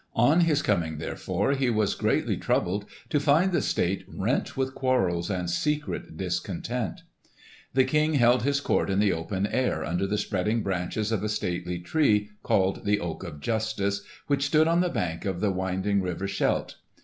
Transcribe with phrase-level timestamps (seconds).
[0.15, 5.29] On his coming, therefore, he was greatly troubled to find the state rent with quarrels
[5.29, 7.01] and secret discontent.
[7.75, 11.29] The King held his court in the open air, under the spreading branches of a
[11.29, 16.01] stately tree, called the "Oak of Justice," which stood on the bank of the winding
[16.01, 16.77] river Scheldt.